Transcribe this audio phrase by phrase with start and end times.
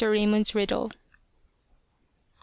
[0.03, 0.93] RAYMOND'S RIDDLE MR.